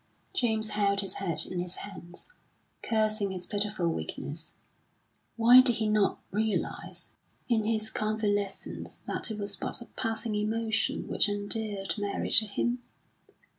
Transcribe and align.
James 0.33 0.69
held 0.71 1.01
his 1.01 1.17
head 1.21 1.45
in 1.45 1.59
his 1.59 1.75
hands, 1.75 2.33
cursing 2.81 3.29
his 3.29 3.45
pitiful 3.45 3.87
weakness. 3.87 4.55
Why 5.35 5.61
did 5.61 5.75
he 5.75 5.87
not 5.87 6.17
realise, 6.31 7.11
in 7.47 7.65
his 7.65 7.91
convalescence, 7.91 8.99
that 9.01 9.29
it 9.29 9.37
was 9.37 9.55
but 9.55 9.79
a 9.79 9.85
passing 9.85 10.33
emotion 10.33 11.07
which 11.07 11.29
endeared 11.29 11.93
Mary 11.99 12.31
to 12.31 12.47
him? 12.47 12.79